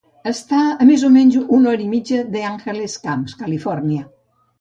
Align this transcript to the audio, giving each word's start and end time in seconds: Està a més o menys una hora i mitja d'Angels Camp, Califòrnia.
Està 0.29 0.59
a 0.85 0.85
més 0.91 1.03
o 1.09 1.09
menys 1.17 1.37
una 1.57 1.69
hora 1.73 1.83
i 1.87 1.89
mitja 1.91 2.21
d'Angels 2.37 2.97
Camp, 3.05 3.29
Califòrnia. 3.43 4.09